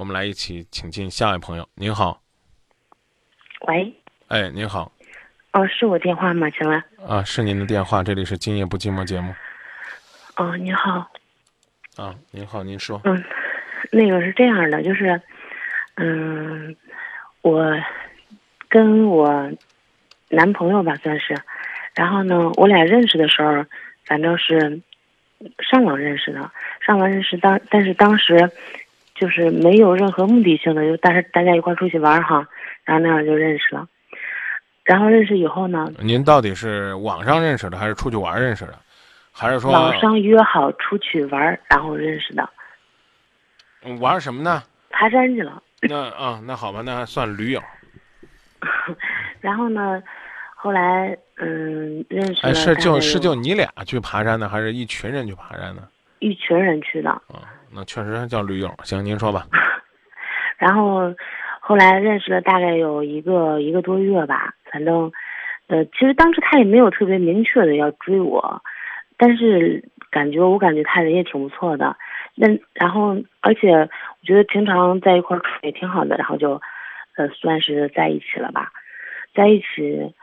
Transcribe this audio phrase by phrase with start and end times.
[0.00, 1.68] 我们来一起请进下一位朋友。
[1.74, 2.22] 您好，
[3.66, 3.92] 喂，
[4.28, 4.90] 哎，您好，
[5.52, 6.48] 哦，是我电话吗？
[6.48, 6.82] 请问？
[7.06, 9.34] 啊，是您的电话，这里是今夜不寂寞节目。
[10.36, 11.06] 哦，您好，
[11.96, 12.98] 啊，您好，您说。
[13.04, 13.22] 嗯，
[13.92, 15.20] 那个是这样的，就是，
[15.96, 16.74] 嗯，
[17.42, 17.62] 我
[18.70, 19.52] 跟我
[20.30, 21.36] 男朋友吧，算是，
[21.94, 23.66] 然后呢，我俩认识的时候，
[24.06, 24.80] 反正是
[25.58, 28.50] 上网认识的，上网认识当，但是当时
[29.20, 32.48] 就是没有任何目的性的，就但是大家一块儿出去玩儿哈，
[32.84, 33.86] 然后那样就认识了，
[34.82, 38.74] 然后认识以后呢，您到底是网上认识的，还是出去玩认识的，
[39.30, 42.48] 还是说网上约好出去玩儿，然后认识的，
[43.84, 44.62] 嗯玩什么呢？
[44.88, 45.62] 爬山去了。
[45.82, 47.62] 那啊，那好吧，那还算驴友。
[49.40, 50.02] 然后呢，
[50.54, 55.82] 后来嗯认识了哎，是就是就你俩去爬山呢，还是一群人去爬山呢？
[56.18, 58.68] 一群人去的，啊，那确实叫驴友。
[58.84, 59.46] 行，您说吧。
[60.58, 61.14] 然后
[61.60, 65.10] 后来认识了大概有一个一个多月吧，反正
[65.68, 68.62] 呃其实当时他也没有特别明确的要追我，
[69.16, 71.96] 但是感觉我感觉他人也挺不错的，
[72.34, 73.88] 那然后而且我
[74.24, 76.60] 觉得平常在一块儿处也挺好的，然后就
[77.16, 78.70] 呃算是在一起了吧，
[79.34, 80.14] 在一起。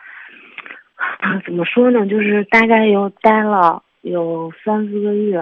[1.46, 2.08] 怎么说呢？
[2.08, 5.40] 就是大概有待了有三四个月，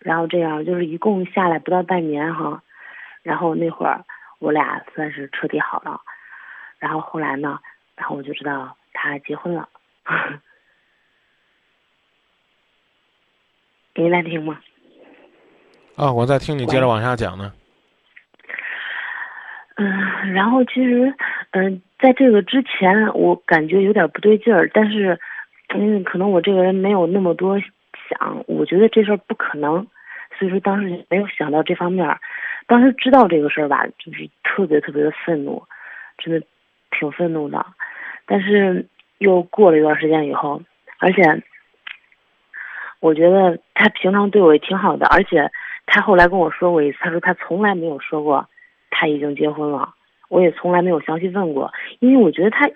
[0.00, 2.62] 然后这样就是一共下来不到半年哈。
[3.22, 4.04] 然后那会儿
[4.38, 6.00] 我俩算是彻底好了，
[6.78, 7.60] 然后后来呢，
[7.94, 9.68] 然后我就知道他结婚了。
[13.94, 14.58] 您来听吗？
[15.96, 17.52] 啊，我在听你接着往下讲呢。
[19.76, 21.14] 嗯，然后其实，
[21.50, 25.20] 嗯，在这个之前，我感觉有点不对劲儿，但是，
[25.74, 27.58] 嗯，可能我这个人没有那么多
[28.10, 29.86] 想，我觉得这事儿不可能，
[30.38, 32.18] 所以说当时没有想到这方面。
[32.66, 35.62] 当时知道这个事儿吧，就是特别特别的愤怒，
[36.18, 36.46] 真的
[36.90, 37.64] 挺愤怒的。
[38.26, 38.86] 但是
[39.18, 40.62] 又过了一段时间以后，
[40.98, 41.42] 而且
[43.00, 45.50] 我觉得他平常对我也挺好的，而且
[45.86, 48.48] 他后来跟我说过一次，他说他从来没有说过
[48.90, 49.92] 他已经结婚了，
[50.28, 52.70] 我也从来没有详细问过，因为我觉得他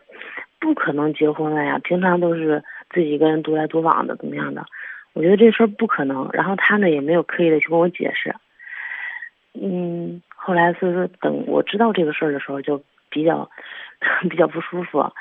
[0.58, 4.66] 不可能结婚了呀，平常都是自己一个人独来独往的，怎么样的？
[5.14, 6.28] 我觉得这事儿不可能。
[6.32, 8.34] 然后他呢也没有刻意的去跟我解释。
[9.54, 13.48] 嗯，后来所以说等我知道这个事儿的时候，就比较
[14.28, 15.12] 比较不舒服，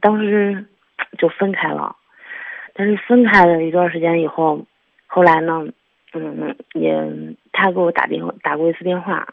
[0.00, 0.64] 当时
[1.18, 1.94] 就分开了。
[2.72, 4.64] 但是分开了一段时间以后，
[5.06, 5.66] 后来呢，
[6.14, 6.94] 嗯，也
[7.52, 9.28] 他给我打电话打过一次电话，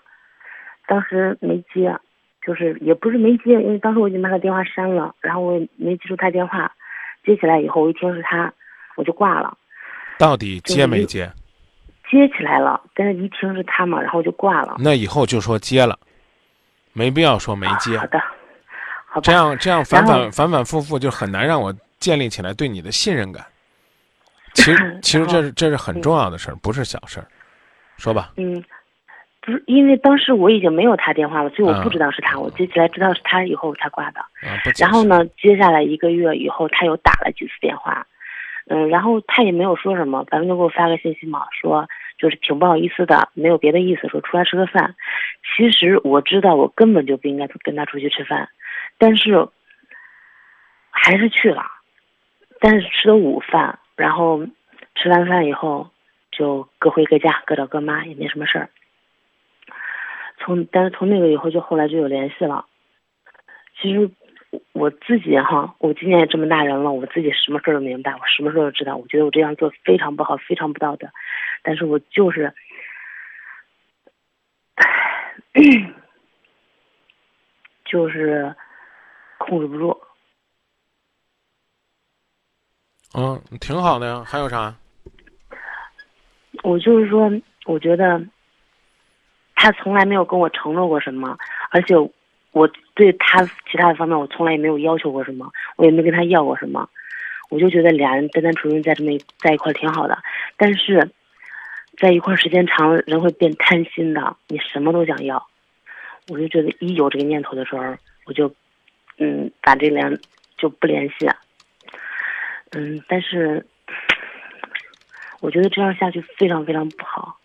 [0.88, 1.98] 当时没接，
[2.46, 6.74] 就是也不是没接，因为当时我已经把他电话删了，然后我也没记住他电话，
[7.24, 8.54] 接起来以后我一听是他，
[8.98, 9.58] 我就挂了。
[10.18, 11.32] 到底接没接？
[12.10, 14.78] 接起来了，但是一听是他嘛，然后就挂了。
[14.80, 16.00] 那以后就说接了，
[16.94, 17.98] 没必要说没接。
[17.98, 18.20] 好的，
[19.06, 19.22] 好吧。
[19.22, 23.46] 这样这样反反反反复复就很难让我建立起来对你的信任感。
[24.54, 27.28] 其实 其实这是这是很重要的事儿，不是小事儿。
[27.98, 28.32] 说吧。
[28.38, 28.64] 嗯，
[29.42, 32.40] 不是，因为当时我已经没有他电话了，所以我啊不知道是他。
[32.40, 34.22] 我接起来知道是他以后才挂的。
[34.80, 38.08] 然后呢，接下来一个月以后，他又打了几次电话，
[38.70, 44.96] 嗯，然后他也没有说什么，反正就给我发个信息嘛，说就是挺不好意思的，没有别的意思，说出来吃个饭。
[45.56, 48.50] 其实我知道我根本就不应该跟他出去吃饭，
[48.98, 49.48] 但是
[50.90, 51.64] 还是去了，
[52.60, 54.46] 但是吃了午饭，然后
[54.96, 55.90] 吃完饭以后
[56.32, 58.70] 就各回各家，各找各妈，也没什么事儿。
[60.40, 62.66] 从但是从那个以后，就后来就有联系了。
[63.80, 64.10] 其实
[64.50, 68.96] 我我自己哈，我今年也这么大人了，我自己什么事儿都明白，我什么事儿都知道。
[68.96, 71.10] 我觉得我这样做非常不好，非常不道德，
[71.64, 72.54] 但是我就是，
[77.86, 78.56] 就是
[79.38, 80.00] 控制不住。
[83.14, 84.24] 嗯，挺好的呀。
[84.26, 84.76] 还有啥？
[86.64, 87.30] 我就是说，
[87.66, 88.22] 我觉得
[89.56, 91.38] 他从来没有跟我承诺过什么，
[91.70, 91.96] 而且
[92.58, 96.90] 我对他其他的方面，我从来也没有要求过什么，我也没跟他要过什么。
[97.50, 100.18] 我就觉得俩人单单纯纯在这么在一块儿挺好的，
[100.58, 101.10] 但是
[101.98, 105.48] 在一块时间长了，人会变贪心的，你什么都想要。
[106.28, 107.96] 我就觉得一有这个念头的时候，
[108.26, 108.54] 我就
[109.18, 110.12] 嗯把这俩
[110.58, 111.30] 就不联系。
[112.72, 113.66] 嗯，但是
[115.40, 117.38] 我觉得这样下去非常非常不好。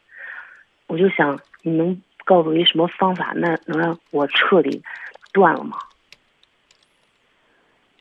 [0.89, 4.83] 我就想，你能告诉我一什么方法，那能让我彻底
[5.33, 5.77] 断了吗？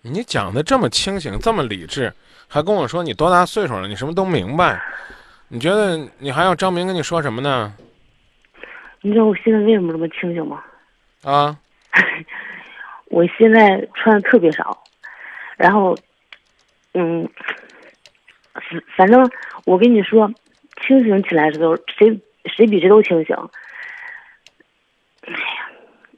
[0.04, 2.12] 你讲的这么清醒，这么理智，
[2.48, 4.82] 还跟我说你多大岁数了，你什么都明白。
[5.48, 7.74] 你觉得你还要张明跟你说什么呢？
[9.02, 10.64] 你知道我现在为什么这么清醒吗？
[11.24, 11.56] 啊，
[13.10, 14.84] 我现在穿的特别少，
[15.58, 15.96] 然后，
[16.94, 17.30] 嗯，
[18.54, 19.30] 反反正
[19.66, 20.32] 我跟你说，
[20.82, 23.36] 清醒起来的时候，谁谁比谁都清醒。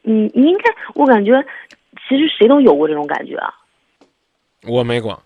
[0.03, 1.43] 你你应该，我感觉
[2.07, 3.53] 其实谁都有过这种感觉啊。
[4.67, 5.21] 我没过。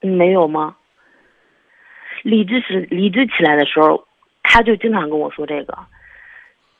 [0.00, 0.76] 没有吗？
[2.22, 4.06] 理智是理智起来的时候，
[4.42, 5.76] 他就经常跟我说这个，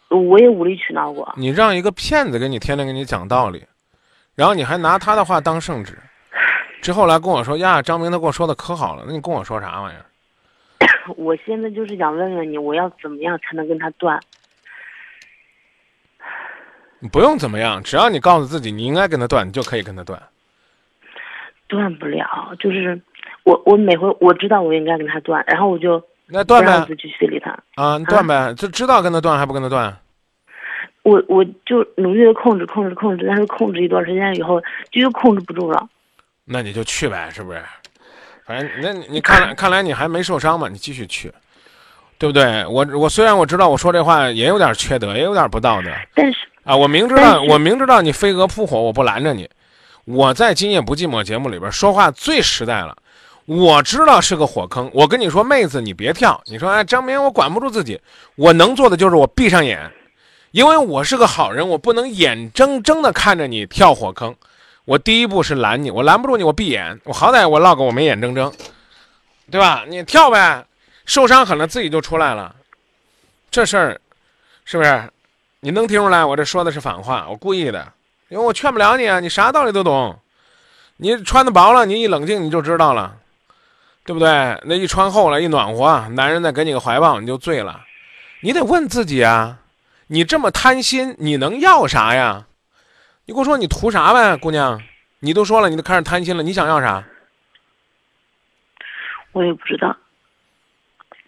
[0.08, 1.32] 我也无理取闹过。
[1.36, 3.64] 你让一个骗子给你天天给你讲道理，
[4.34, 5.98] 然后你还拿他的话当圣旨，
[6.82, 10.04] 之后来跟我说呀，张明他跟我说的可好了，那你跟我说啥玩意儿？
[11.16, 14.20] 我现在就是想问问你，我要怎么样才能跟他断？
[17.00, 20.20] 你不用怎么样，只要你告诉自己你应该跟他断，你就可以跟他断。
[21.66, 23.00] 断不了，就是
[23.44, 29.96] 我我每回我知道我应该跟他断，然后我就那断呗，继续理他啊，你断呗，就知道跟他断还不跟他断？
[31.02, 34.60] 我我就努力的控制控制控制，但是控制一段时间以后
[34.90, 35.88] 就又控制不住了。
[36.44, 37.62] 那你就去呗，是不是？
[38.44, 41.32] 反正那你看来看来你还没受伤嘛，你继续去，
[42.18, 42.66] 对不对？
[42.66, 46.40] 我我虽然我知道我说这话也有点缺德，也有点不道德，但是
[46.70, 49.50] 啊，我明知道我明知道你飞蛾扑火，我不拦着你。
[50.04, 52.96] 我在《今夜不寂寞》节目里边说话最实在了，
[53.44, 54.88] 我知道是个火坑。
[54.94, 56.40] 我跟你说，妹子，你别跳。
[56.46, 58.00] 你说，哎，张明，我管不住自己，
[58.36, 59.90] 我能做的就是我闭上眼，
[60.52, 64.32] 因为我是个好人，我不能眼睁睁的看着你跳火坑。
[64.84, 68.52] 我第一步是拦你，我拦不住你，我闭眼，我好歹我落个我没眼睁睁，
[69.50, 69.84] 对吧？
[69.88, 70.64] 你跳呗，
[71.04, 72.54] 受伤狠了自己就出来了。
[73.50, 74.00] 这事儿，
[74.64, 75.10] 是不是？
[75.60, 76.24] 你能听出来？
[76.24, 77.92] 我这说的是反话，我故意的。
[78.28, 80.18] 因为我劝不了你啊，你啥道理都懂，
[80.96, 83.16] 你穿的薄了，你一冷静你就知道了，
[84.04, 84.58] 对不对？
[84.64, 87.84] 那一穿厚了，一暖和，男人再给你个怀抱，你就醉了。
[88.40, 89.58] 你得问自己啊，
[90.06, 92.46] 你这么贪心，你能要啥呀？
[93.26, 94.80] 你给我说你图啥呗，姑娘？
[95.18, 97.04] 你都说了，你都开始贪心了，你想要啥？
[99.32, 99.94] 我也不知道。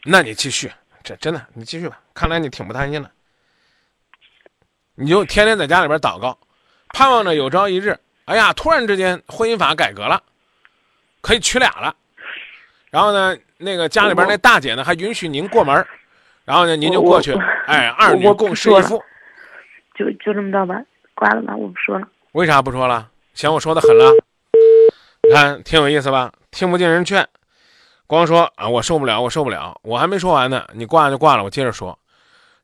[0.05, 2.01] 那你继续，这真的，你继续吧。
[2.15, 3.11] 看来你挺不贪心的，
[4.95, 6.37] 你就天天在家里边祷告。
[6.95, 10.23] 盼望着有朝一日，哎呀，突然之间婚姻法改革了，
[11.23, 11.95] 可以娶俩了。
[12.91, 15.87] 然后呢，那个家里边那大姐呢还允许您过门
[16.45, 17.33] 然后呢您就过去，
[17.67, 19.03] 哎，二女共侍一夫。
[19.95, 20.75] 就就这么着吧，
[21.15, 22.07] 挂了吧，我不说了。
[22.33, 23.09] 为啥不说了？
[23.33, 24.13] 嫌我说的狠了？
[25.23, 26.31] 你看挺有意思吧？
[26.51, 27.27] 听不进人劝，
[28.07, 31.99] 光说啊我受不了，我受不了，我还没说完呢，你挂就挂了，我接着说。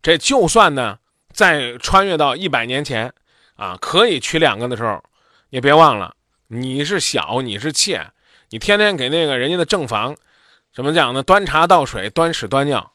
[0.02, 0.98] 这就算呢，
[1.38, 3.14] 再穿越到一百年前。
[3.54, 5.00] 啊，可以娶两个的时候，
[5.50, 6.16] 你别忘了，
[6.48, 8.10] 你是小，你是妾，
[8.50, 10.16] 你天天给那个人家的正房，
[10.72, 11.22] 怎么讲呢？
[11.22, 12.92] 端茶倒水，端屎端尿，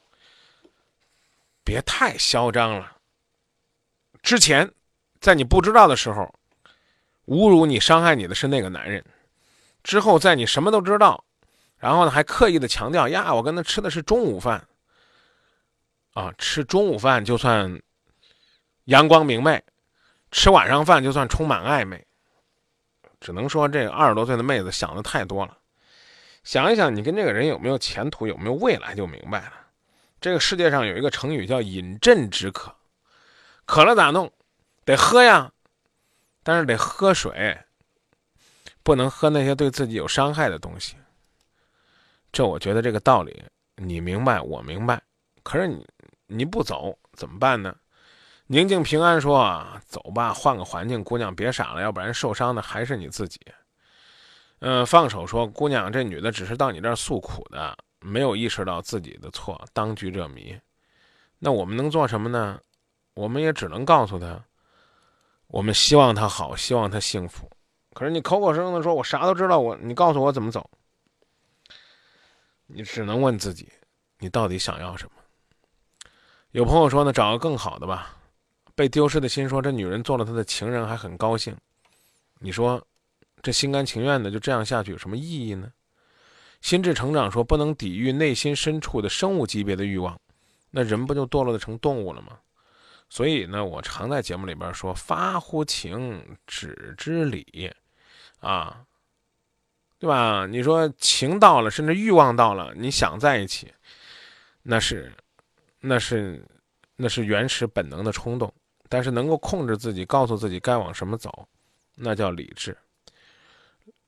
[1.64, 2.98] 别太嚣张了。
[4.22, 4.72] 之前，
[5.22, 6.34] 在你不知道的时候，
[7.28, 9.02] 侮辱你、伤害你的是那个男人；
[9.84, 11.24] 之后，在你什么都知道，
[11.78, 14.66] 然后呢，还刻意的强调呀，我跟他吃的是中午饭。
[16.14, 17.82] 啊，吃中午饭就算
[18.86, 19.64] 阳光明媚。
[20.32, 22.04] 吃晚上饭就算充满暧昧，
[23.20, 25.56] 只能说这二十多岁的妹子想的太多了。
[26.44, 29.54] 想一想，你跟这个人有没有前途，有没有未来，就明白了。
[30.20, 32.76] 这个世界上有一个成语叫“饮鸩止渴”，
[33.66, 34.34] 渴了咋弄？
[34.86, 35.52] 得喝呀，
[36.42, 37.56] 但是得喝水，
[38.82, 40.98] 不能喝那些对自己有伤害的东西。
[42.32, 43.44] 这我觉得这个道理
[43.76, 45.00] 你明白，我明白。
[45.44, 45.86] 可是你
[46.26, 47.76] 你不走怎么办呢？
[48.54, 53.42] 宁静平安说：“走吧，换个环境，姑娘别傻了，要不然受伤的还是你自己。”
[54.62, 60.56] 嗯，放手说：“姑娘，这女的只是到你这儿诉苦的，没有意识到自己的错，当局者迷。
[61.40, 62.60] 那我们能做什么呢？
[63.16, 64.40] 我们也只能告诉她，
[65.48, 67.50] 我们希望她好，希望她幸福。
[67.96, 70.70] 可是你口口声声的说我啥都知道，我你告诉我怎么走？
[72.68, 73.68] 你只能问自己，
[74.20, 75.12] 你到底想要什么？
[76.52, 78.18] 有朋友说呢，找个更好的吧。”
[78.76, 81.56] 被丢失的心说：“这女人做了他的情人，还很高兴。
[82.40, 82.86] 你说，
[83.42, 85.72] 这心甘情愿的就这样下去有什么意义呢？”
[86.62, 90.20] 心智成长说：“不能抵御内心深处的生物级别的欲望，
[90.72, 92.40] 那人不就堕落的成动物了吗？”
[93.10, 97.72] 所以呢，我常在节目里边说：“发乎情，止之礼。”
[98.40, 98.84] 啊，
[100.00, 100.46] 对吧？
[100.48, 103.72] 你说情到了，甚至欲望到了，你想在一起，
[104.64, 105.14] 那是，
[105.80, 106.44] 那是，
[106.96, 108.54] 那是原始本能的冲动。
[108.94, 111.48] 但是能够控制自己，告诉自己该往什么走，
[111.96, 112.78] 那叫理智。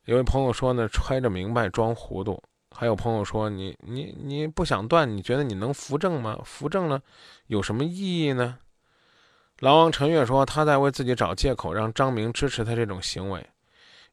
[0.03, 2.39] 有位朋友说呢，揣着明白装糊涂。
[2.69, 6.39] 还有朋友说，你你你不想断，你觉得你能扶正吗？
[6.45, 7.01] 扶正了，
[7.47, 8.59] 有什么意义呢？
[9.57, 13.43] 狼王陈月说：“他在为自己找借口，让张明支持他这种行为。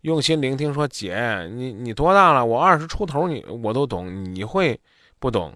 [0.01, 2.47] 用心聆听，说姐，你你多大了？
[2.47, 4.81] 我二十出头，你我都懂，你会
[5.19, 5.55] 不懂？”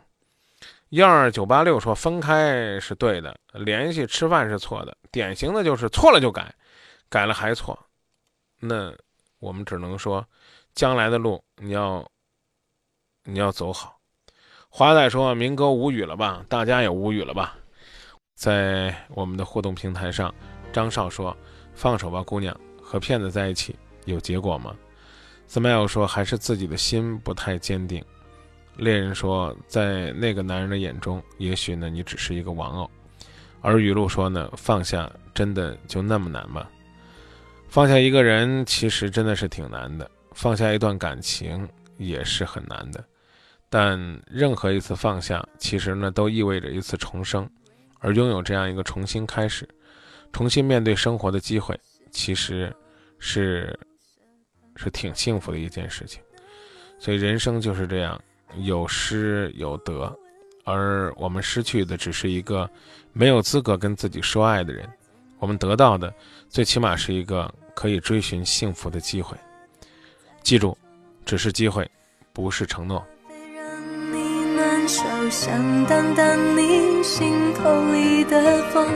[0.90, 6.54] 幺二九八六说：“分开是对的，联系吃饭是错的，典型的就是错了就改，
[7.08, 7.76] 改了还错。
[8.60, 8.94] 那
[9.40, 10.24] 我们只能说，
[10.74, 12.08] 将来的路你要
[13.24, 13.98] 你要走好。”
[14.70, 16.44] 华仔说：“明哥无语了吧？
[16.48, 17.58] 大家也无语了吧？”
[18.36, 20.32] 在我们的互动平台上，
[20.72, 21.36] 张少说
[21.74, 23.74] ：“放手吧，姑娘，和骗子在一起
[24.04, 24.76] 有结果吗
[25.48, 28.04] ？”Smile 说：“还是自己的心不太坚定。”
[28.76, 32.90] 猎人说：“在那个男人的眼中，也许呢，你只是一个玩偶。”
[33.62, 36.66] 而雨露说：“呢，放下真的就那么难吗？
[37.68, 43.04] 放下一个人其实真的是挺难的，放下一段感情也是很难的。
[43.68, 47.48] 但任何一次放下，其实呢，都意味着一次重生。”
[47.98, 49.66] 而拥有这样一个重新开始、
[50.30, 51.76] 重新面对生活的机会，
[52.12, 52.72] 其实
[53.18, 53.76] 是
[54.76, 56.22] 是挺幸福的一件事情。
[56.98, 58.22] 所以人生就是这样，
[58.58, 60.14] 有失有得，
[60.64, 62.68] 而我们失去的只是一个
[63.12, 64.88] 没有资格跟自己说爱的人，
[65.38, 66.12] 我们得到的
[66.48, 69.36] 最起码是一个可以追寻幸福的机会。
[70.42, 70.76] 记住，
[71.24, 71.90] 只是机会，
[72.32, 73.04] 不是承诺。
[74.88, 78.86] 手想挡挡你心口里的风，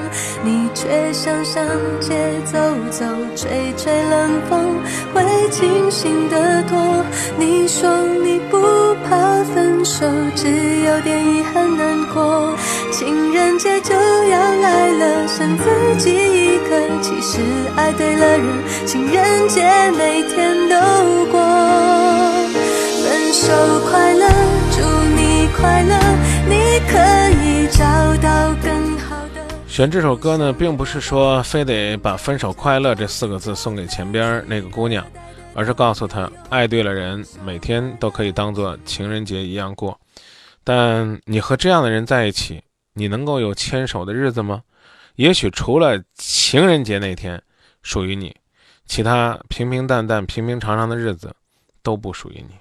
[0.45, 1.67] 你却想向
[2.01, 2.57] 街走
[2.93, 4.81] 走，吹吹冷风，
[5.13, 7.05] 会清醒得多。
[7.37, 7.91] 你说
[8.23, 8.30] 你
[9.81, 10.07] 分手，
[10.37, 10.47] 只
[10.83, 12.55] 有点遗憾难过。
[12.93, 17.01] 情人节就要来了，剩自己一个。
[17.01, 17.41] 其实
[17.77, 18.47] 爱对了人，
[18.85, 20.77] 情人节每天都
[21.33, 21.41] 过。
[23.03, 23.51] 分手
[23.91, 24.29] 快乐，
[24.71, 24.83] 祝
[25.17, 25.49] 你。
[25.57, 25.99] 快乐，
[26.47, 26.99] 你可
[27.43, 27.83] 以找
[28.23, 29.41] 到更好的。
[29.67, 35.03] 选这首歌呢，并不是说非得把“分手快乐”这四个字送给前边那个姑娘，
[35.55, 39.99] 而是告诉他，爱对了人，每天都可以当做情人节一样过。
[40.63, 42.63] 但你和这样的人在一起，
[42.95, 44.63] 你能够有牵手的日子吗？
[45.17, 47.43] 也许除了情人节那天
[47.83, 48.35] 属于你，
[48.87, 51.35] 其他平平淡淡、平平常常的日子
[51.83, 52.55] 都不属于你。